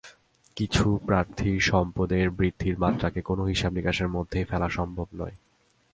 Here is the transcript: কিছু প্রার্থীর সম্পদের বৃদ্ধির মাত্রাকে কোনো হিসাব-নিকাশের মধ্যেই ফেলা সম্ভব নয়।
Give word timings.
কিছু 0.55 0.99
প্রার্থীর 1.05 1.59
সম্পদের 1.59 2.29
বৃদ্ধির 2.29 2.79
মাত্রাকে 2.79 3.21
কোনো 3.21 3.43
হিসাব-নিকাশের 3.43 4.07
মধ্যেই 4.07 4.43
ফেলা 4.43 4.69
সম্ভব 4.69 5.07
নয়। 5.15 5.35